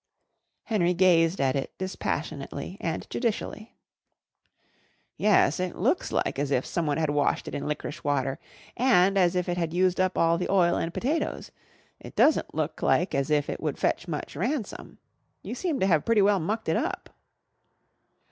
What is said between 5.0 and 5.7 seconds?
"Yes